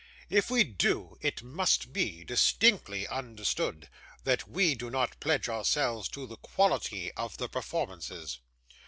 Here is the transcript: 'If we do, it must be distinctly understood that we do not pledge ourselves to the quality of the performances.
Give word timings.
'If 0.31 0.49
we 0.49 0.63
do, 0.63 1.15
it 1.21 1.43
must 1.43 1.93
be 1.93 2.23
distinctly 2.23 3.05
understood 3.07 3.87
that 4.23 4.49
we 4.49 4.73
do 4.73 4.89
not 4.89 5.19
pledge 5.19 5.47
ourselves 5.47 6.09
to 6.09 6.25
the 6.25 6.37
quality 6.37 7.11
of 7.11 7.37
the 7.37 7.47
performances. 7.47 8.39